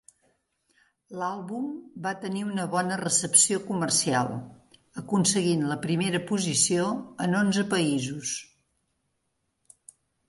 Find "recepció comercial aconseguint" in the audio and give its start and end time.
3.01-5.69